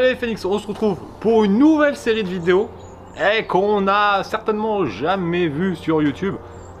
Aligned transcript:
Salut 0.00 0.12
les 0.12 0.18
Phoenix, 0.18 0.44
on 0.46 0.58
se 0.58 0.66
retrouve 0.66 0.96
pour 1.20 1.44
une 1.44 1.58
nouvelle 1.58 1.94
série 1.94 2.22
de 2.24 2.28
vidéos 2.30 2.70
et 3.22 3.44
qu'on 3.44 3.86
a 3.86 4.22
certainement 4.22 4.86
jamais 4.86 5.46
vu 5.46 5.76
sur 5.76 6.00
YouTube. 6.00 6.36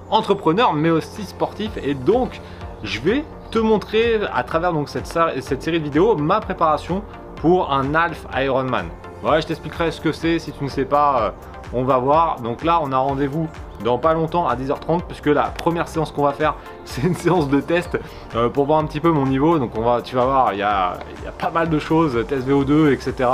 Entrepreneur 0.08 0.72
mais 0.72 0.88
aussi 0.88 1.24
sportif 1.24 1.70
et 1.82 1.92
donc 1.92 2.40
je 2.82 2.98
vais 3.00 3.26
te 3.50 3.58
montrer 3.58 4.20
à 4.32 4.42
travers 4.42 4.72
donc 4.72 4.88
cette, 4.88 5.06
cette 5.06 5.62
série 5.62 5.80
de 5.80 5.84
vidéos 5.84 6.16
ma 6.16 6.40
préparation 6.40 7.02
pour 7.36 7.70
un 7.70 7.94
Half 7.94 8.26
Ironman. 8.34 8.86
Ouais, 9.22 9.42
je 9.42 9.48
t'expliquerai 9.48 9.90
ce 9.90 10.00
que 10.00 10.12
c'est 10.12 10.38
si 10.38 10.52
tu 10.52 10.64
ne 10.64 10.70
sais 10.70 10.86
pas, 10.86 11.20
euh, 11.20 11.30
on 11.74 11.84
va 11.84 11.98
voir. 11.98 12.40
Donc 12.40 12.64
là, 12.64 12.80
on 12.82 12.90
a 12.90 12.96
rendez-vous 12.96 13.50
dans 13.84 13.98
pas 13.98 14.14
longtemps 14.14 14.46
à 14.46 14.56
10h30 14.56 15.02
puisque 15.06 15.26
la 15.26 15.44
première 15.44 15.88
séance 15.88 16.12
qu'on 16.12 16.24
va 16.24 16.32
faire 16.32 16.54
c'est 16.84 17.02
une 17.02 17.14
séance 17.14 17.48
de 17.48 17.60
test 17.60 17.98
euh, 18.34 18.48
pour 18.48 18.66
voir 18.66 18.78
un 18.78 18.84
petit 18.84 19.00
peu 19.00 19.10
mon 19.10 19.26
niveau. 19.26 19.58
Donc 19.58 19.72
on 19.76 19.82
va 19.82 20.02
tu 20.02 20.14
vas 20.16 20.24
voir 20.24 20.52
il 20.52 20.58
y 20.58 20.62
a, 20.62 20.98
pas 21.38 21.50
mal 21.50 21.68
de 21.68 21.78
choses 21.78 22.24
test 22.28 22.48
VO2 22.48 22.92
etc 22.92 23.28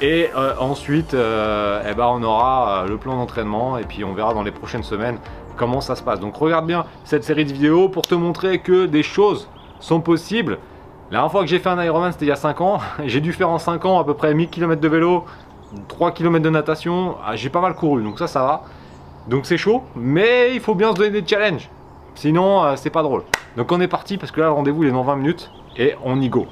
et 0.00 0.30
euh, 0.36 0.54
ensuite 0.60 1.14
euh, 1.14 1.82
eh 1.88 1.94
ben, 1.94 2.06
on 2.06 2.22
aura 2.22 2.84
le 2.88 2.96
plan 2.96 3.16
d'entraînement 3.16 3.78
et 3.78 3.84
puis 3.84 4.04
on 4.04 4.14
verra 4.14 4.34
dans 4.34 4.42
les 4.42 4.52
prochaines 4.52 4.82
semaines 4.82 5.18
comment 5.56 5.80
ça 5.80 5.96
se 5.96 6.02
passe. 6.02 6.20
Donc 6.20 6.36
regarde 6.36 6.66
bien 6.66 6.84
cette 7.04 7.24
série 7.24 7.44
de 7.44 7.52
vidéos 7.52 7.88
pour 7.88 8.02
te 8.02 8.14
montrer 8.14 8.60
que 8.60 8.86
des 8.86 9.02
choses 9.02 9.48
sont 9.80 10.00
possibles. 10.00 10.58
La 11.10 11.18
dernière 11.18 11.32
fois 11.32 11.40
que 11.40 11.48
j'ai 11.48 11.58
fait 11.58 11.68
un 11.68 11.82
Ironman 11.82 12.12
c'était 12.12 12.26
il 12.26 12.28
y 12.28 12.32
a 12.32 12.36
5 12.36 12.60
ans. 12.60 12.78
J'ai 13.06 13.20
dû 13.20 13.32
faire 13.32 13.48
en 13.48 13.58
5 13.58 13.84
ans 13.86 13.98
à 13.98 14.04
peu 14.04 14.14
près 14.14 14.34
1000 14.34 14.48
km 14.48 14.80
de 14.80 14.88
vélo 14.88 15.24
3 15.88 16.12
km 16.12 16.44
de 16.44 16.50
natation. 16.50 17.16
Ah, 17.26 17.34
j'ai 17.34 17.50
pas 17.50 17.60
mal 17.60 17.74
couru 17.74 18.02
donc 18.02 18.18
ça 18.18 18.26
ça 18.26 18.40
va 18.40 18.62
donc 19.28 19.44
c'est 19.44 19.58
chaud, 19.58 19.82
mais 19.94 20.54
il 20.54 20.60
faut 20.60 20.74
bien 20.74 20.92
se 20.92 20.96
donner 20.96 21.20
des 21.20 21.26
challenges. 21.26 21.68
Sinon, 22.14 22.64
euh, 22.64 22.74
c'est 22.76 22.90
pas 22.90 23.02
drôle. 23.02 23.24
Donc 23.56 23.70
on 23.72 23.80
est 23.80 23.88
parti 23.88 24.16
parce 24.16 24.32
que 24.32 24.40
là, 24.40 24.46
le 24.46 24.52
rendez-vous 24.52 24.84
est 24.84 24.90
dans 24.90 25.02
20 25.02 25.16
minutes 25.16 25.50
et 25.76 25.94
on 26.04 26.20
y 26.20 26.28
go. 26.28 26.46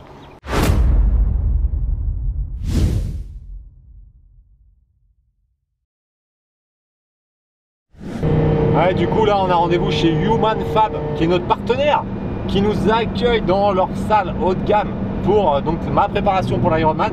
Ouais, 8.76 8.92
du 8.92 9.08
coup, 9.08 9.24
là, 9.24 9.38
on 9.40 9.48
a 9.48 9.54
rendez-vous 9.54 9.90
chez 9.90 10.12
Human 10.12 10.58
Fab, 10.74 10.92
qui 11.16 11.24
est 11.24 11.26
notre 11.26 11.46
partenaire, 11.46 12.04
qui 12.46 12.60
nous 12.60 12.90
accueille 12.90 13.40
dans 13.40 13.72
leur 13.72 13.88
salle 14.06 14.34
haut 14.42 14.54
de 14.54 14.62
gamme 14.64 14.90
pour 15.24 15.54
euh, 15.54 15.60
donc 15.62 15.78
ma 15.90 16.08
préparation 16.08 16.58
pour 16.58 16.70
l'Ironman. 16.74 17.12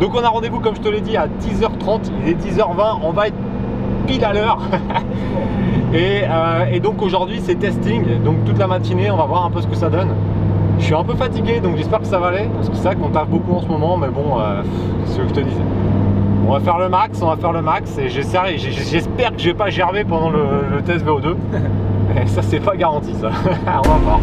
Donc 0.00 0.14
on 0.14 0.24
a 0.24 0.28
rendez-vous, 0.28 0.60
comme 0.60 0.74
je 0.74 0.80
te 0.80 0.88
l'ai 0.88 1.02
dit, 1.02 1.16
à 1.16 1.28
10h30, 1.28 2.10
il 2.22 2.30
est 2.30 2.34
10h20, 2.34 3.00
on 3.02 3.12
va 3.12 3.28
être 3.28 3.36
pile 4.06 4.24
à 4.24 4.32
l'heure. 4.32 4.58
Euh, 5.96 6.64
et, 6.72 6.80
donc 6.80 7.00
aujourd'hui 7.02 7.40
c'est 7.40 7.54
testing, 7.54 8.02
donc 8.24 8.44
toute 8.44 8.58
la 8.58 8.66
matinée 8.66 9.12
on 9.12 9.16
va 9.16 9.26
voir 9.26 9.44
un 9.46 9.50
peu 9.50 9.60
ce 9.60 9.68
que 9.68 9.76
ça 9.76 9.88
donne. 9.88 10.08
Je 10.80 10.86
suis 10.86 10.94
un 10.94 11.04
peu 11.04 11.14
fatigué 11.14 11.60
donc 11.60 11.76
j'espère 11.76 12.00
que 12.00 12.06
ça 12.06 12.18
va 12.18 12.28
aller, 12.28 12.48
parce 12.52 12.68
que 12.68 12.74
c'est 12.74 12.82
ça 12.82 12.94
qu'on 12.96 13.10
tape 13.10 13.28
beaucoup 13.28 13.52
en 13.52 13.60
ce 13.60 13.68
moment, 13.68 13.96
mais 13.96 14.08
bon, 14.08 14.40
euh, 14.40 14.62
c'est 15.04 15.12
ce 15.12 15.18
que 15.18 15.28
je 15.28 15.34
te 15.34 15.40
disais. 15.40 15.62
On 16.48 16.52
va 16.52 16.58
faire 16.58 16.78
le 16.78 16.88
max, 16.88 17.22
on 17.22 17.28
va 17.28 17.36
faire 17.36 17.52
le 17.52 17.62
max 17.62 17.96
et 17.96 18.08
j'espère 18.08 18.42
que 18.46 19.38
je 19.38 19.44
vais 19.44 19.54
pas 19.54 19.70
gerber 19.70 20.02
pendant 20.02 20.30
le, 20.30 20.42
le 20.74 20.82
test 20.82 21.06
VO2. 21.06 21.36
Et 22.22 22.26
ça 22.26 22.42
c'est 22.42 22.60
pas 22.60 22.74
garanti 22.74 23.14
ça. 23.14 23.30
on 23.66 23.88
va 23.88 23.96
voir. 23.98 24.20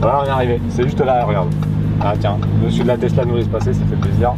Voilà, 0.00 0.22
on 0.22 0.26
est 0.26 0.30
arrivé. 0.30 0.60
C'est 0.70 0.84
juste 0.84 1.00
là, 1.00 1.24
regarde. 1.24 1.48
Ah 2.00 2.14
tiens, 2.18 2.36
monsieur 2.64 2.84
de 2.84 2.88
la 2.88 2.96
Tesla 2.96 3.24
nous 3.24 3.36
laisse 3.36 3.48
passer, 3.48 3.72
ça 3.72 3.84
fait 3.84 3.96
plaisir. 3.96 4.34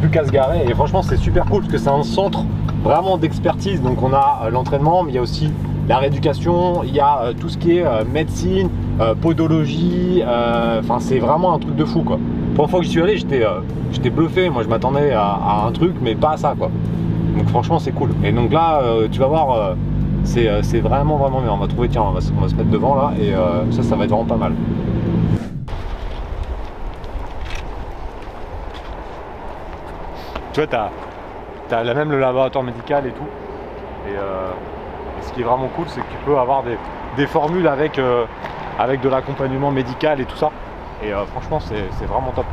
Plus 0.00 0.10
qu'à 0.10 0.24
se 0.24 0.30
garer. 0.30 0.64
Et 0.66 0.74
franchement, 0.74 1.02
c'est 1.02 1.16
super 1.16 1.44
cool 1.46 1.62
parce 1.62 1.72
que 1.72 1.78
c'est 1.78 1.90
un 1.90 2.02
centre 2.02 2.44
vraiment 2.82 3.18
d'expertise. 3.18 3.82
Donc 3.82 4.02
on 4.02 4.12
a 4.12 4.42
euh, 4.44 4.50
l'entraînement, 4.50 5.02
mais 5.02 5.12
il 5.12 5.14
y 5.16 5.18
a 5.18 5.22
aussi 5.22 5.50
la 5.88 5.98
rééducation, 5.98 6.84
il 6.84 6.94
y 6.94 7.00
a 7.00 7.20
euh, 7.20 7.32
tout 7.38 7.48
ce 7.48 7.58
qui 7.58 7.78
est 7.78 7.84
euh, 7.84 8.04
médecine, 8.10 8.68
podologie. 9.20 10.22
Enfin, 10.78 10.98
c'est 11.00 11.18
vraiment 11.18 11.54
un 11.54 11.58
truc 11.58 11.74
de 11.74 11.84
fou 11.84 12.02
quoi. 12.02 12.16
La 12.16 12.54
première 12.54 12.70
fois 12.70 12.78
que 12.80 12.86
j'y 12.86 12.92
suis 12.92 13.02
allé, 13.02 13.16
j'étais 13.16 14.10
bluffé. 14.10 14.48
Moi, 14.48 14.62
je 14.62 14.68
m'attendais 14.68 15.10
à, 15.12 15.64
un 15.66 15.72
truc, 15.72 15.94
mais 16.00 16.14
pas 16.14 16.32
à 16.32 16.36
ça 16.36 16.54
quoi. 16.56 16.70
Donc 17.36 17.48
franchement, 17.48 17.80
c'est 17.80 17.90
cool. 17.90 18.10
Et 18.22 18.30
donc 18.30 18.52
là, 18.52 18.80
tu 19.10 19.18
vas 19.18 19.26
voir 19.26 19.74
c'est 20.24 20.80
vraiment 20.80 21.16
vraiment 21.16 21.40
bien. 21.40 21.52
On 21.52 21.58
va 21.58 21.66
trouver, 21.66 21.88
tiens, 21.88 22.02
on 22.02 22.12
va, 22.12 22.20
se 22.20 22.32
mettre 22.32 22.70
devant 22.70 22.94
là 22.96 23.12
et 23.20 23.34
euh, 23.34 23.70
ça, 23.70 23.82
ça 23.82 23.96
va 23.96 24.04
être 24.04 24.10
vraiment 24.10 24.24
pas 24.24 24.36
mal. 24.36 24.52
Tu 30.52 30.60
vois, 30.60 30.66
t'as 30.66 31.76
as, 31.76 31.94
même 31.94 32.10
le 32.10 32.20
laboratoire 32.20 32.64
médical 32.64 33.06
et 33.06 33.10
tout. 33.10 33.26
Et, 34.08 34.16
euh, 34.16 34.50
ce 35.22 35.32
qui 35.32 35.40
est 35.40 35.44
vraiment 35.44 35.68
cool, 35.74 35.86
c'est 35.88 36.00
que 36.00 36.10
tu 36.10 36.18
peux 36.26 36.38
avoir 36.38 36.62
des, 37.16 37.26
formules 37.26 37.66
avec, 37.66 37.98
avec 38.78 39.00
de 39.00 39.08
l'accompagnement 39.08 39.70
médical 39.70 40.20
et 40.20 40.26
tout 40.26 40.36
ça. 40.36 40.50
Et 41.02 41.12
franchement, 41.32 41.60
c'est 41.60 42.06
vraiment 42.06 42.30
top. 42.36 42.44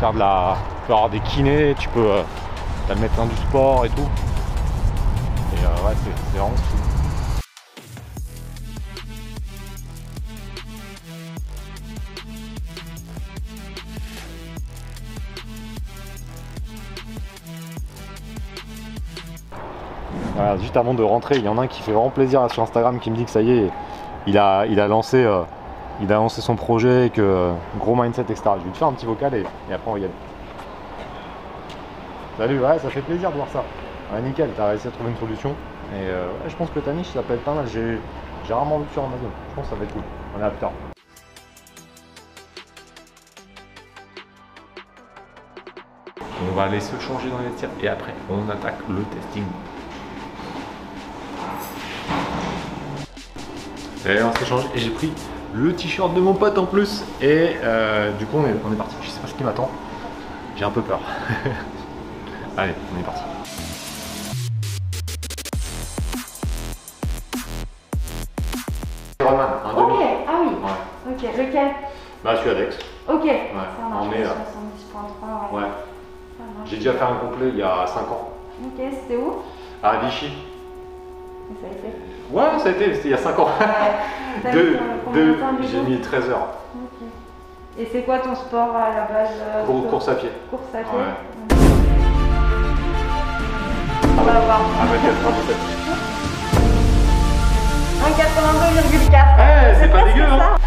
Faire 0.00 0.12
de 0.12 0.18
la, 0.18 0.56
tu 0.82 0.86
peux 0.86 0.92
avoir 0.92 1.08
des 1.08 1.20
kinés, 1.20 1.74
tu 1.78 1.88
peux, 1.88 2.10
as 2.90 2.94
le 2.94 3.00
médecin 3.00 3.24
du 3.24 3.36
sport 3.36 3.86
et 3.86 3.88
tout. 3.88 4.08
Et 5.54 5.86
ouais, 5.86 5.94
c'est 6.32 6.38
vraiment 6.38 6.50
cool. 6.50 6.79
Juste 20.58 20.76
avant 20.76 20.94
de 20.94 21.02
rentrer, 21.02 21.36
il 21.36 21.44
y 21.44 21.48
en 21.48 21.58
a 21.58 21.62
un 21.62 21.66
qui 21.66 21.82
fait 21.82 21.92
vraiment 21.92 22.10
plaisir 22.10 22.50
sur 22.50 22.62
Instagram 22.62 22.98
qui 22.98 23.10
me 23.10 23.16
dit 23.16 23.24
que 23.24 23.30
ça 23.30 23.42
y 23.42 23.50
est, 23.50 23.70
il 24.26 24.38
a, 24.38 24.66
il 24.66 24.80
a, 24.80 24.88
lancé, 24.88 25.22
euh, 25.22 25.42
il 26.00 26.12
a 26.12 26.16
lancé 26.16 26.40
son 26.40 26.56
projet, 26.56 27.10
que 27.12 27.20
euh, 27.20 27.52
gros 27.78 27.94
mindset, 27.94 28.22
etc. 28.22 28.42
Je 28.58 28.64
vais 28.64 28.70
te 28.70 28.76
faire 28.76 28.88
un 28.88 28.92
petit 28.92 29.06
vocal 29.06 29.34
et, 29.34 29.44
après 29.72 29.90
on 29.90 29.94
va 29.94 29.98
y. 30.00 30.06
Salut, 32.38 32.60
ouais, 32.60 32.78
ça 32.78 32.90
fait 32.90 33.02
plaisir 33.02 33.30
de 33.30 33.36
voir 33.36 33.48
ça. 33.48 33.62
Ouais, 34.12 34.20
nickel, 34.22 34.50
t'as 34.56 34.68
réussi 34.68 34.88
à 34.88 34.90
trouver 34.90 35.10
une 35.10 35.16
solution. 35.16 35.50
Et 35.92 36.08
euh, 36.08 36.26
je 36.48 36.56
pense 36.56 36.70
que 36.70 36.80
ta 36.80 36.92
niche, 36.92 37.08
ça 37.08 37.22
peut 37.22 37.34
être 37.34 37.44
pas 37.44 37.54
mal. 37.54 37.66
J'ai 37.66 37.98
rarement 38.52 38.78
vu 38.78 38.86
sur 38.92 39.02
Amazon. 39.02 39.30
Je 39.50 39.54
pense 39.54 39.64
que 39.64 39.70
ça 39.70 39.76
va 39.76 39.84
être 39.84 39.92
cool. 39.92 40.02
On 40.36 40.40
est 40.40 40.44
à 40.44 40.50
plus 40.50 40.58
tard. 40.58 40.72
On 46.42 46.56
va 46.56 46.62
aller 46.64 46.80
se 46.80 46.98
changer 46.98 47.28
dans 47.28 47.38
les 47.38 47.50
tirs 47.56 47.68
et 47.82 47.88
après 47.88 48.14
on 48.30 48.48
attaque 48.50 48.78
le 48.88 49.02
testing. 49.02 49.44
Et 54.10 54.22
on 54.24 54.34
s'est 54.34 54.44
changé 54.44 54.66
et 54.74 54.78
j'ai 54.80 54.90
pris 54.90 55.12
le 55.54 55.72
t-shirt 55.72 56.12
de 56.14 56.20
mon 56.20 56.34
pote 56.34 56.58
en 56.58 56.66
plus. 56.66 57.04
Et 57.22 57.50
euh, 57.62 58.10
du 58.18 58.26
coup 58.26 58.38
on 58.38 58.46
est, 58.46 58.54
on 58.68 58.72
est 58.72 58.76
parti. 58.76 58.96
Je 59.02 59.08
sais 59.08 59.20
pas 59.20 59.28
ce 59.28 59.34
qui 59.34 59.44
m'attend. 59.44 59.70
J'ai 60.56 60.64
un 60.64 60.70
peu 60.70 60.82
peur. 60.82 60.98
Allez, 62.56 62.72
on 62.92 63.00
est 63.00 63.04
parti. 63.04 63.22
Roman, 69.20 69.42
un 69.64 69.74
demi. 69.74 69.92
Ok, 69.92 70.02
ah 70.26 70.32
oui. 70.40 70.48
Ouais. 70.64 71.12
Ok, 71.12 71.38
lequel? 71.38 71.68
Bah 72.24 72.34
je 72.34 72.40
suis 72.40 72.50
Adex. 72.50 72.78
Ok. 73.08 73.24
Ouais. 73.24 73.40
Ça 73.54 73.88
marche. 73.88 74.06
On 74.08 74.12
est 74.12 74.24
là. 74.24 74.36
Ouais. 75.52 75.68
J'ai 76.66 76.76
déjà 76.78 76.94
fait 76.94 77.04
un 77.04 77.14
complet 77.14 77.48
il 77.50 77.58
y 77.58 77.62
a 77.62 77.86
5 77.86 78.00
ans. 78.10 78.30
Ok, 78.64 78.82
c'était 79.02 79.16
où? 79.16 79.36
À 79.82 79.98
Vichy. 79.98 80.32
Ça 81.60 81.66
a 81.66 81.70
été 81.70 81.88
Ouais, 82.30 82.58
ça 82.58 82.68
a 82.68 82.70
été, 82.70 82.94
c'était 82.94 83.08
il 83.08 83.10
y 83.10 83.14
a 83.14 83.18
5 83.18 83.38
ans. 83.38 83.48
Ouais. 84.44 84.52
de, 85.14 85.36
j'ai 85.70 85.80
mis 85.80 86.00
13 86.00 86.30
heures. 86.30 86.48
Et 87.78 87.88
c'est 87.90 88.02
quoi 88.02 88.18
ton 88.18 88.34
sport 88.34 88.76
à 88.76 88.90
la 88.90 89.02
base 89.02 89.36
euh, 89.40 89.88
Course 89.88 90.08
à 90.08 90.14
pied. 90.14 90.30
Course 90.50 90.62
à 90.74 90.78
pied 90.78 90.98
ouais. 90.98 91.58
On 94.18 94.22
va 94.22 94.32
voir. 94.40 94.60
1,82,4. 98.02 99.24
Eh, 99.38 99.74
c'est 99.80 99.90
pas 99.90 100.04
dégueu, 100.04 100.24
hein 100.24 100.59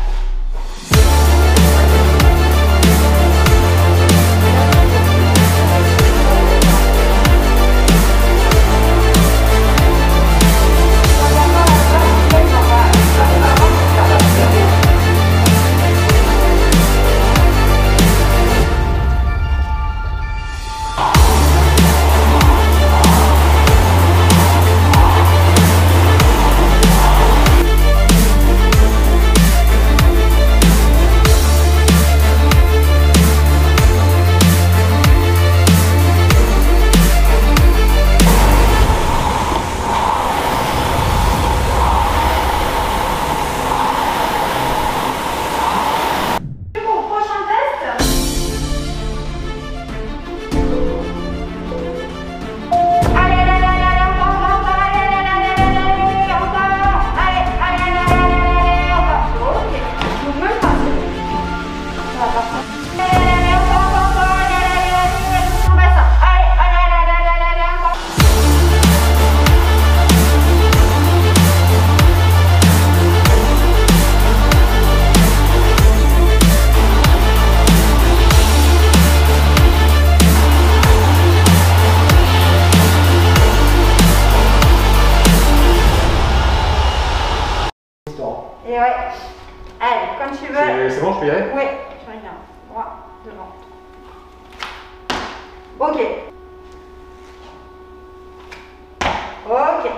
Tu 90.39 90.47
veux. 90.51 90.89
C'est 90.89 91.01
bon, 91.01 91.13
je 91.13 91.19
peux 91.19 91.25
y 91.27 91.30
aller 91.30 91.45
Oui, 91.53 91.63
je 92.01 92.07
regarde. 92.07 92.38
Droit, 92.69 93.07
devant. 93.25 93.51
Ok. 95.80 96.00
Ok. 99.50 99.91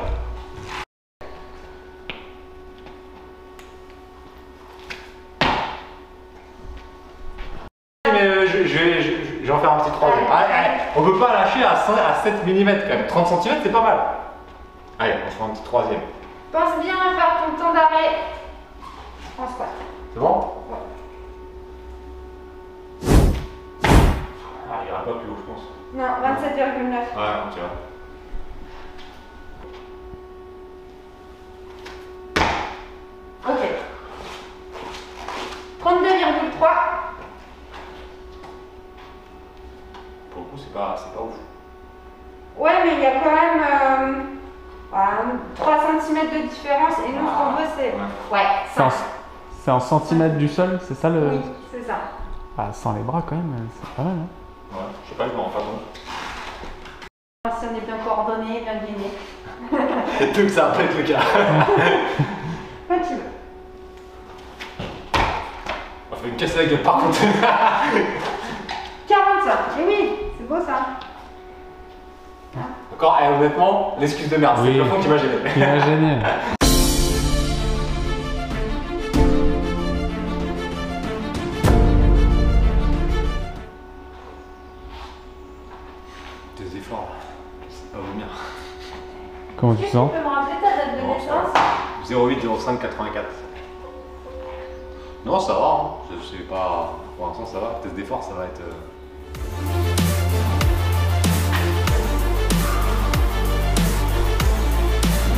Mais 8.11 8.21
euh, 8.21 8.47
je, 8.47 8.65
je 8.67 8.77
vais, 8.77 9.01
je, 9.01 9.11
je 9.41 9.45
vais 9.45 9.51
en 9.51 9.59
faire 9.59 9.73
un 9.73 9.79
petit 9.79 9.91
troisième. 9.91 10.25
Allez, 10.31 10.53
allez, 10.53 10.81
on 10.95 11.03
peut 11.03 11.19
pas 11.19 11.33
lâcher 11.33 11.63
à, 11.63 11.75
5 11.75 11.93
à 11.97 12.13
7 12.23 12.45
mm 12.45 12.79
quand 12.81 12.87
même. 12.89 13.07
30 13.07 13.43
cm 13.43 13.55
c'est 13.63 13.71
pas 13.71 13.81
mal. 13.81 13.97
Allez, 14.99 15.13
on 15.25 15.31
se 15.31 15.35
fait 15.35 15.43
un 15.43 15.49
petit 15.49 15.63
troisième. 15.63 16.01
Pense 16.51 16.79
bien 16.83 16.95
à 16.95 17.15
faire 17.15 17.37
ton 17.45 17.63
temps 17.63 17.73
d'arrêt 17.73 18.15
en 19.37 19.47
squat. 19.47 19.69
C'est 20.15 20.21
bon 20.21 20.53
Ah, 24.71 24.79
il 24.83 24.87
ira 24.87 24.99
pas 25.03 25.11
plus 25.11 25.29
haut, 25.29 25.35
je 25.37 25.51
pense. 25.51 25.63
Non, 25.93 26.03
27,9. 26.23 26.93
Ouais, 27.17 27.33
on 27.45 27.53
tira. 27.53 27.67
Ok. 33.47 33.61
32,3. 35.83 36.67
Pour 40.31 40.41
le 40.41 40.47
coup, 40.47 40.57
c'est 40.57 40.73
pas, 40.73 40.95
c'est 40.97 41.13
pas 41.13 41.21
ouf. 41.23 41.35
Ouais, 42.57 42.71
mais 42.85 42.93
il 42.93 43.01
y 43.01 43.05
a 43.05 43.19
quand 43.19 43.35
même 43.35 43.59
euh, 43.61 44.21
voilà, 44.89 45.17
3 45.55 45.77
cm 46.01 46.15
de 46.29 46.47
différence 46.47 46.93
et 47.05 47.11
nous, 47.11 47.27
ce 47.27 47.33
qu'on 47.33 47.51
veut, 47.61 47.67
c'est. 47.77 47.93
Ouais, 48.33 48.47
C'est 48.73 48.81
en, 48.81 48.89
5. 48.89 49.05
c'est 49.63 49.64
en 49.75 49.79
centimètres 49.81 50.37
du 50.37 50.47
sol, 50.47 50.79
c'est 50.87 50.95
ça 50.95 51.09
le. 51.09 51.19
Oui, 51.31 51.41
c'est 51.71 51.83
ça. 51.85 51.95
Ah, 52.57 52.69
sans 52.71 52.93
les 52.93 53.01
bras 53.01 53.21
quand 53.27 53.35
même, 53.35 53.67
c'est 53.73 53.89
pas 53.95 54.03
mal. 54.03 54.13
Hein. 54.13 54.27
Ouais, 54.73 54.79
je 55.03 55.09
sais 55.09 55.15
pas, 55.15 55.25
je 55.29 55.35
m'en 55.35 55.43
rends 55.43 55.49
pas 55.49 55.59
compte. 55.59 55.83
Si 57.59 57.65
on 57.71 57.75
est 57.75 57.81
bien 57.85 57.97
coordonné, 58.03 58.61
bien 58.61 58.75
guiné. 58.85 59.11
C'est 60.17 60.31
tout 60.33 60.41
que 60.41 60.49
ça 60.49 60.73
être 60.79 60.97
le 60.97 61.03
cas. 61.03 61.19
Quand 62.87 62.95
tu 63.07 63.13
veux. 63.15 63.21
On 66.11 66.15
fait 66.15 66.29
une 66.29 66.35
casse 66.35 66.55
la 66.55 66.65
gueule 66.65 66.81
par 66.81 66.97
contre. 66.99 67.19
45. 69.07 69.79
Et 69.79 69.83
oui, 69.85 70.09
c'est 70.37 70.47
beau 70.47 70.59
ça. 70.65 70.85
Encore, 72.93 73.19
eh, 73.21 73.27
honnêtement, 73.35 73.95
l'excuse 73.99 74.29
de 74.29 74.37
merde, 74.37 74.55
c'est 74.57 74.63
Oui. 74.69 74.77
le 74.77 74.83
plafond 74.83 75.01
qui 75.01 75.07
m'a 75.09 75.17
gêné. 75.17 75.33
Il 75.55 75.59
m'a 75.61 75.79
gêné. 75.79 76.17
Non, 89.65 89.75
ça 89.75 89.81
naissance 89.81 90.13
08 92.09 92.39
05 92.59 92.79
84. 92.79 93.25
Non, 95.25 95.39
ça 95.39 95.53
va, 95.53 95.59
hein. 95.59 95.87
je 96.11 96.37
sais 96.37 96.43
pas. 96.43 96.93
Pour 97.17 97.27
l'instant, 97.27 97.45
ça 97.47 97.59
va. 97.59 97.79
Test 97.81 97.95
d'effort, 97.95 98.21
ça 98.23 98.33
va 98.35 98.45
être. 98.45 98.61
euh, 98.61 99.85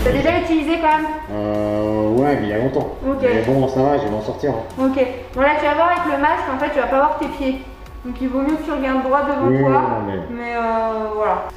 T'as 0.04 0.12
déjà 0.12 0.40
utilisé 0.40 0.80
quand 0.80 0.98
même 0.98 1.08
Euh, 1.32 2.10
ouais, 2.12 2.36
mais 2.40 2.44
il 2.44 2.50
y 2.50 2.54
a 2.54 2.58
longtemps. 2.60 2.88
Ok. 3.06 3.18
Mais 3.22 3.42
bon, 3.46 3.68
ça 3.68 3.82
va, 3.82 3.98
je 3.98 4.04
vais 4.04 4.10
m'en 4.10 4.22
sortir. 4.22 4.52
hein. 4.52 4.86
Ok. 4.86 5.06
Bon 5.36 5.42
là 5.42 5.50
tu 5.60 5.66
vas 5.66 5.74
voir 5.74 5.90
avec 5.90 6.06
le 6.16 6.22
masque, 6.22 6.44
en 6.54 6.60
fait 6.60 6.70
tu 6.72 6.80
vas 6.80 6.88
pas 6.88 6.98
voir 6.98 7.18
tes 7.20 7.28
pieds. 7.28 7.62
Donc 8.06 8.16
il 8.22 8.30
vaut 8.30 8.40
mieux 8.40 8.56
que 8.56 8.64
tu 8.64 8.72
regardes 8.72 9.04
droit 9.04 9.22
devant 9.24 9.48
Oui, 9.48 9.60
toi. 9.60 9.70
non, 9.70 10.06
mais- 10.08 10.22
Mais 10.30 10.56
euh, 10.56 11.10
voilà. 11.16 11.48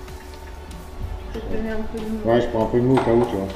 Je 1.33 1.39
vais 1.39 1.47
te 1.47 1.57
donner 1.57 1.71
un 1.71 1.83
peu 1.93 1.99
de 1.99 2.05
mou. 2.05 2.19
Ouais, 2.31 2.41
je 2.41 2.47
prends 2.49 2.63
un 2.65 2.67
peu 2.67 2.79
de 2.79 2.85
mou 2.85 2.95
au 2.95 2.99
cas 2.99 3.13
où, 3.13 3.25
tu 3.25 3.37
vois. 3.37 3.47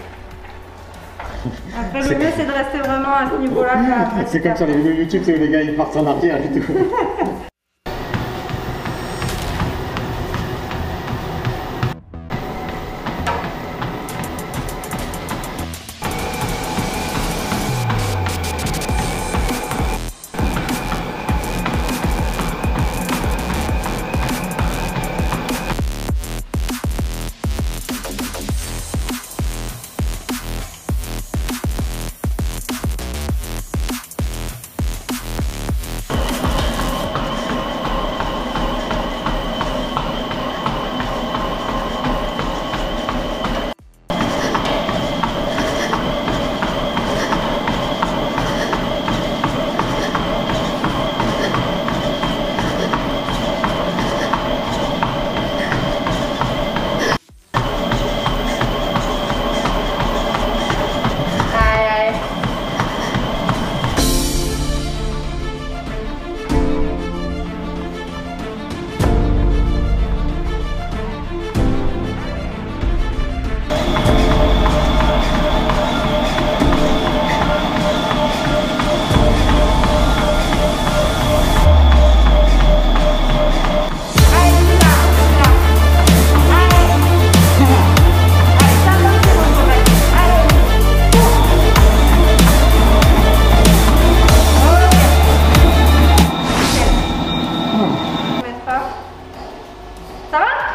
Après 1.79 2.03
le 2.09 2.19
mieux 2.19 2.33
c'est 2.37 2.47
de 2.47 2.53
rester 2.53 2.79
vraiment 2.79 3.15
à 3.15 3.31
ce 3.31 3.37
niveau-là. 3.41 3.75
C'est 4.27 4.41
comme 4.41 4.57
sur 4.57 4.67
les 4.67 4.77
vidéos 4.77 4.93
YouTube, 4.93 5.23
c'est 5.25 5.37
où 5.37 5.41
les 5.41 5.49
gars 5.49 5.63
ils 5.63 5.75
partent 5.75 5.97
en 5.97 6.07
arrière 6.07 6.39
et 6.43 6.61
tout. 6.61 6.65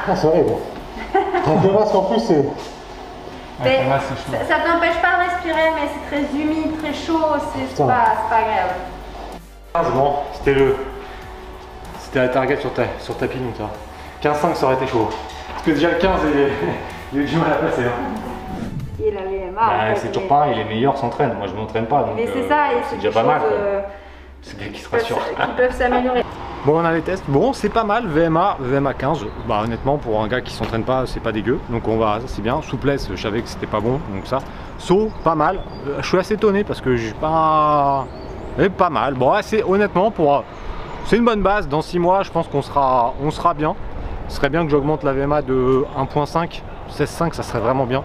Ah, 0.09 0.15
c'est 0.15 0.27
horrible. 0.27 0.51
Un 1.15 1.95
en 1.95 2.01
plus, 2.03 2.19
c'est. 2.19 2.43
Mais 3.63 3.79
Ah, 3.85 3.89
là, 3.89 3.99
c'est 3.99 4.15
chaud. 4.15 4.43
ça, 4.47 4.55
t'empêche 4.65 5.01
pas 5.01 5.23
de 5.23 5.29
respirer, 5.29 5.69
mais 5.75 5.87
c'est 5.93 6.07
très 6.15 6.35
humide, 6.41 6.77
très 6.81 6.93
chaud, 6.93 7.19
c'est 7.53 7.85
pas, 7.85 8.05
c'est 8.15 8.29
pas 8.29 8.35
agréable. 8.37 8.73
15, 9.73 9.87
bon, 9.93 10.13
c'était 10.33 10.53
le. 10.53 10.75
C'était 11.99 12.19
la 12.19 12.29
target 12.29 12.57
sur, 12.57 12.73
ta, 12.73 12.83
sur 12.99 13.17
tapis, 13.17 13.37
donc 13.37 13.55
ça. 13.57 13.69
15-5, 14.31 14.55
ça 14.55 14.65
aurait 14.65 14.75
été 14.75 14.87
chaud. 14.87 15.09
Parce 15.53 15.63
que 15.63 15.71
déjà 15.71 15.89
le 15.89 15.95
15, 15.95 16.19
il, 16.33 16.39
est- 16.39 16.51
il 17.13 17.19
a 17.19 17.21
eu 17.21 17.25
du 17.25 17.35
mal 17.37 17.51
à 17.51 17.55
passer. 17.55 17.83
hein. 17.83 18.61
Il 18.99 19.15
avait 19.17 19.51
marre. 19.51 19.71
en 19.73 19.77
Bah, 19.77 19.93
fait, 19.95 19.99
c'est 20.01 20.07
toujours 20.11 20.27
pareil, 20.29 20.55
les 20.55 20.63
meilleurs 20.63 20.97
s'entraînent. 20.97 21.33
Moi, 21.37 21.47
je 21.47 21.53
m'entraîne 21.53 21.85
pas. 21.85 21.99
Donc, 22.03 22.15
Mais 22.15 22.27
c'est 22.33 22.39
euh, 22.43 22.49
ça, 22.49 22.73
et 22.73 22.77
c'est 22.89 22.95
déjà 22.97 23.11
pas 23.11 23.23
mal. 23.23 23.41
euh, 23.43 23.81
C'est 24.41 24.57
bien 24.57 24.67
qu'ils 24.69 24.79
se 24.79 24.89
rassurent. 24.89 25.19
qui 25.19 25.51
peuvent 25.57 25.75
s'améliorer. 25.75 26.23
Bon, 26.65 26.81
on 26.81 26.85
a 26.85 26.91
les 26.91 27.01
tests. 27.01 27.23
Bon, 27.29 27.53
c'est 27.53 27.69
pas 27.69 27.85
mal. 27.85 28.05
VMA, 28.07 28.57
VMA 28.59 28.93
15. 28.93 29.25
Bah, 29.47 29.61
honnêtement, 29.63 29.97
pour 29.97 30.21
un 30.21 30.27
gars 30.27 30.41
qui 30.41 30.53
s'entraîne 30.53 30.83
pas, 30.83 31.05
c'est 31.05 31.21
pas 31.21 31.31
dégueu. 31.31 31.57
Donc, 31.69 31.87
on 31.87 31.97
va, 31.97 32.19
c'est 32.25 32.41
bien. 32.41 32.61
Souplesse, 32.61 33.07
je 33.09 33.21
savais 33.21 33.41
que 33.41 33.47
c'était 33.47 33.65
pas 33.65 33.79
bon. 33.79 33.93
Donc, 34.13 34.25
ça. 34.25 34.39
Saut, 34.77 35.09
pas 35.23 35.35
mal. 35.35 35.59
Euh, 35.87 35.99
Je 36.01 36.07
suis 36.07 36.17
assez 36.17 36.33
étonné 36.33 36.63
parce 36.65 36.81
que 36.81 36.95
j'ai 36.97 37.13
pas. 37.13 38.05
Pas 38.77 38.89
mal. 38.89 39.13
Bon, 39.13 39.31
c'est 39.41 39.63
honnêtement, 39.63 40.11
pour. 40.11 40.35
euh, 40.35 40.41
C'est 41.05 41.15
une 41.15 41.23
bonne 41.23 41.41
base. 41.41 41.69
Dans 41.69 41.81
6 41.81 41.97
mois, 41.97 42.23
je 42.23 42.31
pense 42.31 42.47
qu'on 42.49 42.61
sera, 42.61 43.13
on 43.23 43.31
sera 43.31 43.53
bien. 43.53 43.75
Ce 44.27 44.35
serait 44.35 44.49
bien 44.49 44.65
que 44.65 44.69
j'augmente 44.69 45.03
la 45.03 45.13
VMA 45.13 45.41
de 45.41 45.85
1.5. 45.97 46.61
16.5, 46.91 47.33
ça 47.33 47.43
serait 47.43 47.59
vraiment 47.59 47.85
bien. 47.85 48.03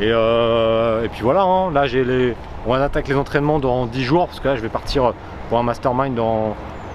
Et, 0.00 0.08
euh, 0.10 1.04
et 1.04 1.08
puis 1.08 1.20
voilà, 1.22 1.42
hein. 1.42 1.70
là 1.70 1.86
j'ai 1.86 2.02
les. 2.02 2.34
On 2.66 2.72
attaque 2.74 3.08
les 3.08 3.14
entraînements 3.14 3.58
dans 3.58 3.84
10 3.86 4.02
jours 4.02 4.26
parce 4.26 4.40
que 4.40 4.48
là 4.48 4.56
je 4.56 4.62
vais 4.62 4.68
partir 4.70 5.12
pour 5.48 5.58
un 5.58 5.62
mastermind 5.62 6.14
dans, 6.14 6.54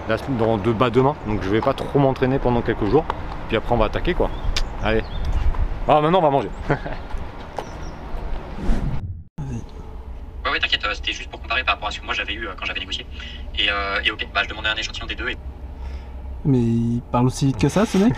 la 0.09 0.17
dans 0.37 0.57
deux 0.57 0.73
bas 0.73 0.89
demain. 0.89 1.15
Donc 1.27 1.41
je 1.43 1.49
vais 1.49 1.61
pas 1.61 1.73
trop 1.73 1.99
m'entraîner 1.99 2.39
pendant 2.39 2.61
quelques 2.61 2.85
jours. 2.85 3.05
Puis 3.47 3.57
après 3.57 3.73
on 3.73 3.77
va 3.77 3.85
attaquer 3.85 4.13
quoi. 4.13 4.29
Allez. 4.83 5.03
Ah 5.87 6.01
maintenant 6.01 6.19
on 6.19 6.23
va 6.23 6.29
manger. 6.29 6.49
Oui, 10.45 10.53
ouais, 10.53 10.59
t'inquiète, 10.59 10.83
euh, 10.85 10.93
c'était 10.93 11.11
juste 11.11 11.29
pour 11.29 11.41
comparer 11.41 11.63
par 11.63 11.75
rapport 11.75 11.89
à 11.89 11.91
ce 11.91 11.99
que 11.99 12.05
moi 12.05 12.13
j'avais 12.13 12.33
eu 12.33 12.47
euh, 12.47 12.51
quand 12.57 12.65
j'avais 12.65 12.79
négocié. 12.79 13.05
Et, 13.57 13.69
euh, 13.69 13.99
et 14.03 14.09
ok, 14.09 14.25
bah 14.33 14.41
je 14.43 14.49
demandais 14.49 14.69
un 14.69 14.75
échantillon 14.75 15.05
des 15.05 15.13
deux. 15.13 15.29
Et... 15.29 15.37
Mais 16.45 16.57
il 16.57 17.01
parle 17.11 17.27
aussi 17.27 17.47
vite 17.47 17.57
que 17.57 17.69
ça, 17.69 17.85
ce 17.85 17.97
mec 17.97 18.13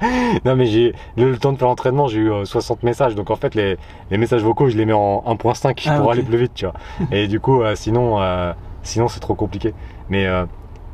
Non 0.44 0.56
mais 0.56 0.66
j'ai 0.66 0.94
le, 1.16 1.32
le 1.32 1.38
temps 1.38 1.52
de 1.52 1.58
faire 1.58 1.68
l'entraînement, 1.68 2.06
j'ai 2.08 2.18
eu 2.18 2.32
euh, 2.32 2.44
60 2.44 2.82
messages, 2.82 3.14
donc 3.14 3.30
en 3.30 3.36
fait 3.36 3.54
les, 3.54 3.76
les 4.10 4.16
messages 4.18 4.42
vocaux 4.42 4.68
je 4.68 4.76
les 4.76 4.86
mets 4.86 4.92
en 4.92 5.22
1.5 5.26 5.82
Ah, 5.86 5.98
pour 5.98 6.10
aller 6.12 6.22
plus 6.22 6.38
vite, 6.38 6.52
tu 6.54 6.66
vois. 6.66 6.74
Et 7.10 7.26
du 7.26 7.40
coup 7.40 7.62
euh, 7.62 7.74
sinon 7.74 8.20
euh, 8.22 8.52
sinon 8.82 9.08
c'est 9.08 9.20
trop 9.20 9.34
compliqué. 9.34 9.74
Mais 10.08 10.26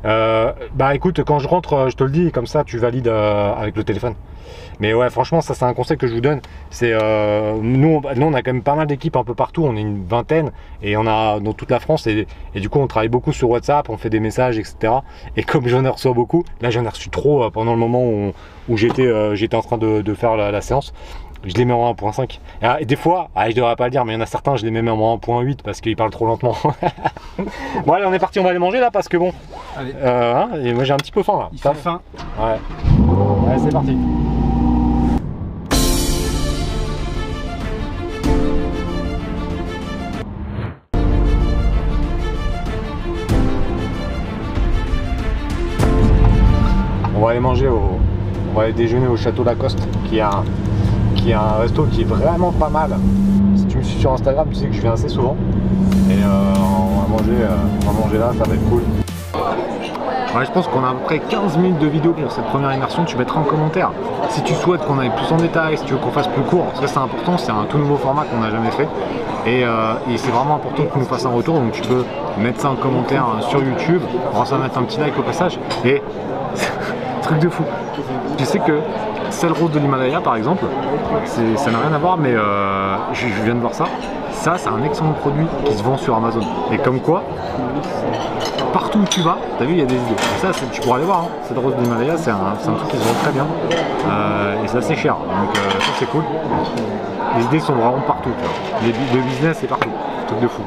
euh, 0.05 0.51
bah 0.73 0.95
écoute, 0.95 1.23
quand 1.23 1.39
je 1.39 1.47
rentre, 1.47 1.73
euh, 1.73 1.89
je 1.89 1.95
te 1.95 2.03
le 2.03 2.09
dis, 2.09 2.31
comme 2.31 2.47
ça 2.47 2.63
tu 2.63 2.77
valides 2.77 3.07
euh, 3.07 3.53
avec 3.53 3.75
le 3.75 3.83
téléphone. 3.83 4.15
Mais 4.79 4.93
ouais, 4.93 5.09
franchement, 5.09 5.41
ça 5.41 5.53
c'est 5.53 5.65
un 5.65 5.73
conseil 5.73 5.97
que 5.97 6.07
je 6.07 6.13
vous 6.13 6.21
donne. 6.21 6.41
C'est 6.71 6.91
nous, 7.61 8.01
on, 8.03 8.33
a 8.33 8.41
quand 8.41 8.53
même 8.53 8.63
pas 8.63 8.75
mal 8.75 8.87
d'équipes 8.87 9.15
un 9.15 9.23
peu 9.23 9.35
partout. 9.35 9.63
On 9.63 9.75
est 9.75 9.81
une 9.81 10.03
vingtaine 10.05 10.51
et 10.81 10.97
on 10.97 11.05
a 11.05 11.39
dans 11.39 11.53
toute 11.53 11.69
la 11.69 11.79
France. 11.79 12.07
Et, 12.07 12.25
du 12.55 12.67
coup, 12.67 12.79
on 12.79 12.87
travaille 12.87 13.09
beaucoup 13.09 13.31
sur 13.31 13.49
WhatsApp, 13.49 13.89
on 13.89 13.97
fait 13.97 14.09
des 14.09 14.19
messages, 14.19 14.57
etc. 14.57 14.93
Et 15.37 15.43
comme 15.43 15.67
j'en 15.67 15.85
ai 15.85 15.89
reçu 15.89 16.11
beaucoup, 16.13 16.43
là 16.61 16.71
j'en 16.71 16.83
ai 16.83 16.89
reçu 16.89 17.09
trop 17.09 17.49
pendant 17.51 17.73
le 17.73 17.79
moment 17.79 18.03
où, 18.67 18.77
j'étais 18.77 19.55
en 19.55 19.61
train 19.61 19.77
de, 19.77 20.13
faire 20.15 20.35
la 20.35 20.61
séance. 20.61 20.93
Je 21.43 21.55
les 21.55 21.65
mets 21.65 21.73
en 21.73 21.91
1.5. 21.93 22.33
Et, 22.33 22.65
ah, 22.65 22.79
et 22.79 22.85
des 22.85 22.95
fois, 22.95 23.29
ah, 23.35 23.49
je 23.49 23.55
devrais 23.55 23.75
pas 23.75 23.85
le 23.85 23.91
dire, 23.91 24.05
mais 24.05 24.13
il 24.13 24.15
y 24.15 24.19
en 24.19 24.21
a 24.21 24.27
certains, 24.27 24.55
je 24.55 24.63
les 24.63 24.71
mets 24.71 24.83
même 24.83 25.01
en 25.01 25.17
1.8 25.17 25.63
parce 25.63 25.81
qu'ils 25.81 25.95
parlent 25.95 26.11
trop 26.11 26.27
lentement. 26.27 26.55
bon, 27.85 27.93
allez, 27.93 28.05
on 28.05 28.13
est 28.13 28.19
parti, 28.19 28.39
on 28.39 28.43
va 28.43 28.51
aller 28.51 28.59
manger 28.59 28.79
là 28.79 28.91
parce 28.91 29.07
que 29.07 29.17
bon. 29.17 29.33
Allez. 29.75 29.93
Euh, 29.95 30.35
hein, 30.35 30.49
et 30.63 30.73
moi 30.73 30.83
j'ai 30.83 30.93
un 30.93 30.97
petit 30.97 31.11
peu 31.11 31.23
faim 31.23 31.39
là. 31.39 31.49
Il 31.51 31.59
fait 31.59 31.73
faim. 31.73 32.01
Ouais. 32.39 32.59
Ouais, 33.47 33.57
c'est 33.57 33.71
parti. 33.71 33.97
On 47.15 47.25
va 47.25 47.31
aller 47.31 47.39
manger 47.39 47.67
au. 47.67 47.81
On 48.51 48.57
va 48.57 48.63
aller 48.63 48.73
déjeuner 48.73 49.07
au 49.07 49.15
château 49.15 49.43
Lacoste, 49.43 49.87
qui 50.09 50.19
un, 50.19 50.43
qui 51.21 51.31
est 51.31 51.35
un 51.35 51.59
resto 51.61 51.83
qui 51.83 52.01
est 52.01 52.05
vraiment 52.05 52.51
pas 52.51 52.69
mal. 52.69 52.95
Si 53.55 53.65
tu 53.65 53.77
me 53.77 53.83
suis 53.83 53.99
sur 53.99 54.13
Instagram, 54.13 54.47
tu 54.49 54.55
sais 54.55 54.67
que 54.67 54.73
je 54.73 54.81
viens 54.81 54.93
assez 54.93 55.09
souvent. 55.09 55.35
Et 56.09 56.13
euh, 56.13 56.53
on, 56.57 57.01
va 57.01 57.07
manger, 57.07 57.41
euh, 57.41 57.55
on 57.81 57.91
va 57.91 57.99
manger 58.05 58.17
là, 58.17 58.31
ça 58.37 58.43
va 58.43 58.55
être 58.55 58.69
cool. 58.69 58.81
Je 60.43 60.49
pense 60.51 60.67
qu'on 60.67 60.83
a 60.83 60.89
à 60.89 60.93
peu 60.93 61.03
près 61.05 61.19
15 61.19 61.57
minutes 61.57 61.79
de 61.79 61.87
vidéo 61.87 62.13
pour 62.13 62.31
cette 62.31 62.45
première 62.45 62.73
immersion. 62.73 63.03
Tu 63.03 63.17
mettras 63.17 63.41
en 63.41 63.43
commentaire 63.43 63.91
si 64.29 64.41
tu 64.43 64.53
souhaites 64.55 64.81
qu'on 64.85 64.97
aille 64.97 65.11
plus 65.11 65.31
en 65.31 65.37
détail, 65.37 65.77
si 65.77 65.83
tu 65.83 65.93
veux 65.93 65.99
qu'on 65.99 66.11
fasse 66.11 66.27
plus 66.27 66.41
court. 66.43 66.67
Que 66.79 66.87
c'est 66.87 66.97
important, 66.97 67.37
c'est 67.37 67.51
un 67.51 67.65
tout 67.69 67.77
nouveau 67.77 67.97
format 67.97 68.23
qu'on 68.23 68.39
n'a 68.39 68.49
jamais 68.49 68.71
fait. 68.71 68.87
Et, 69.45 69.63
euh, 69.63 69.93
c'est 70.15 70.31
vraiment 70.31 70.55
important 70.55 70.83
que 70.83 70.97
nous 70.97 71.05
fasses 71.05 71.25
un 71.25 71.31
retour. 71.31 71.55
Donc 71.55 71.73
tu 71.73 71.81
peux 71.81 72.05
mettre 72.39 72.61
ça 72.61 72.71
en 72.71 72.75
commentaire 72.75 73.25
sur 73.41 73.61
YouTube. 73.61 74.01
On 74.33 74.41
va 74.41 74.57
mettre 74.57 74.77
un 74.77 74.83
petit 74.83 74.99
like 74.99 75.17
au 75.19 75.23
passage. 75.23 75.59
Et 75.85 76.01
truc 77.21 77.39
de 77.39 77.49
fou. 77.49 77.63
Tu 78.37 78.45
sais 78.45 78.59
que 78.59 78.79
celle 79.31 79.51
rose 79.53 79.71
de 79.71 79.79
l'Himalaya 79.79 80.21
par 80.21 80.35
exemple, 80.35 80.65
ça 81.25 81.71
n'a 81.71 81.79
rien 81.79 81.93
à 81.93 81.97
voir, 81.97 82.17
mais 82.17 82.33
euh, 82.33 82.95
je, 83.13 83.27
je 83.27 83.41
viens 83.43 83.55
de 83.55 83.59
voir 83.59 83.73
ça. 83.73 83.85
Ça, 84.31 84.55
c'est 84.57 84.69
un 84.69 84.83
excellent 84.83 85.13
produit 85.13 85.45
qui 85.65 85.73
se 85.73 85.83
vend 85.83 85.97
sur 85.97 86.15
Amazon. 86.15 86.41
Et 86.71 86.77
comme 86.77 86.99
quoi, 86.99 87.23
partout 88.73 88.99
où 88.99 89.05
tu 89.05 89.21
vas, 89.21 89.37
t'as 89.57 89.65
vu, 89.65 89.73
il 89.73 89.79
y 89.79 89.81
a 89.81 89.85
des 89.85 89.95
idées. 89.95 90.13
Et 90.13 90.41
ça, 90.41 90.49
tu 90.71 90.81
pourras 90.81 90.97
aller 90.97 91.05
voir. 91.05 91.19
Hein. 91.25 91.27
Cette 91.47 91.57
rose 91.57 91.75
de 91.75 91.81
l'Himalaya, 91.81 92.17
c'est 92.17 92.31
un, 92.31 92.35
truc 92.63 92.87
qui 92.89 92.97
se 92.97 93.03
vend 93.03 93.13
très 93.21 93.31
bien. 93.31 93.45
Euh, 94.09 94.63
et 94.63 94.67
c'est 94.67 94.77
assez 94.77 94.95
cher. 94.95 95.15
Donc 95.15 95.55
euh, 95.57 95.79
ça, 95.79 95.91
c'est 95.99 96.09
cool. 96.09 96.23
Les 97.37 97.43
idées 97.45 97.59
sont 97.59 97.73
vraiment 97.73 98.01
partout. 98.01 98.31
Tu 98.37 98.43
vois. 98.43 98.81
Les 98.83 98.91
bu- 98.91 99.15
le 99.15 99.21
business, 99.21 99.57
c'est 99.61 99.67
partout. 99.67 99.89
Truc 100.27 100.39
de 100.39 100.47
fou. 100.47 100.63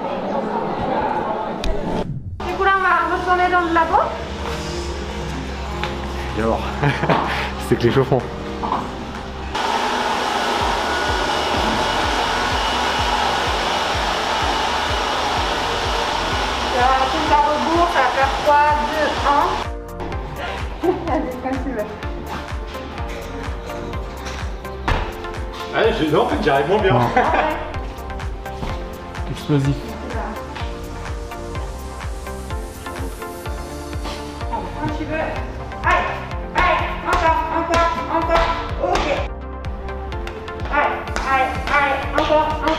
Du 2.47 2.53
coup, 2.55 2.65
là, 2.65 2.71
on 2.79 2.83
va 2.83 3.17
retourner 3.17 3.53
dans 3.53 3.69
le 3.69 3.75
labo. 3.75 4.03
Et 6.39 6.43
alors 6.43 6.61
C'est 7.69 7.77
que 7.77 7.85
les 7.85 7.91
chauffants. 7.91 8.21
On 8.65 8.69
va 16.81 16.95
retourner 17.05 17.29
par 17.29 17.45
rebours, 17.45 17.89
ça 17.93 18.01
va 18.01 18.09
faire 18.09 18.33
3, 18.45 18.57
2, 20.83 20.89
1. 20.89 21.13
Allez, 21.13 21.35
comme 21.43 21.59
tu 21.63 21.71
veux. 21.71 21.89
Allez, 25.77 25.93
je... 25.93 26.05
non, 26.11 26.23
en 26.23 26.29
fait, 26.29 26.43
j'arrive 26.43 26.69
moins 26.69 26.83
bien. 26.83 26.97
Explosif. 29.31 29.94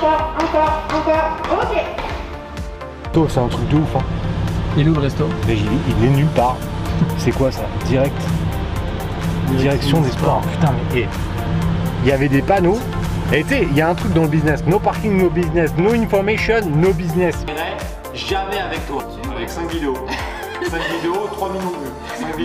Encore, 0.06 0.84
encore. 0.90 1.38
Ok. 1.52 1.78
Toi, 3.14 3.28
c'est 3.30 3.40
un 3.40 3.48
truc 3.48 3.68
de 3.70 3.78
ouf. 3.78 3.96
Hein. 3.96 4.04
Il 4.78 4.88
est 4.88 4.90
où 4.90 4.94
le 4.94 5.00
resto? 5.02 5.28
Mais 5.48 5.56
il, 5.56 5.68
il 6.00 6.06
est 6.06 6.10
nulle 6.10 6.28
part. 6.28 6.58
C'est 7.18 7.32
quoi 7.32 7.52
ça? 7.52 7.64
Direct. 7.86 8.16
Direction 9.58 10.02
des 10.02 10.10
sports. 10.12 10.42
Putain, 10.52 10.74
mais 10.94 11.02
eh, 11.02 11.08
il 12.04 12.10
y 12.10 12.12
avait 12.12 12.28
des 12.30 12.42
panneaux. 12.42 12.80
Et 13.34 13.44
tu 13.44 13.50
sais, 13.50 13.68
il 13.70 13.76
y 13.76 13.82
a 13.82 13.90
un 13.90 13.96
truc 13.96 14.14
dans 14.14 14.24
le 14.24 14.28
business. 14.28 14.64
No 14.66 14.80
parking, 14.80 15.18
no 15.18 15.30
business. 15.30 15.72
No 15.78 15.94
information, 15.94 16.62
no 16.76 16.94
business. 16.94 17.36
Jamais 18.14 18.60
avec 18.60 18.86
toi. 18.88 19.04
Avec 19.36 19.50
5 19.50 19.72
vidéos. 19.72 19.96
5 20.70 20.82
vidéos, 20.96 21.28
3 21.32 21.50
millions 21.50 21.72
de 21.72 21.86
vues. 21.86 22.28
5 22.32 22.38